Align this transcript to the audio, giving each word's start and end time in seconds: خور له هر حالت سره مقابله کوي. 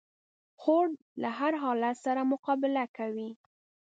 خور 0.61 0.85
له 1.21 1.29
هر 1.39 1.53
حالت 1.63 1.95
سره 2.05 2.21
مقابله 2.31 2.83
کوي. 2.97 3.29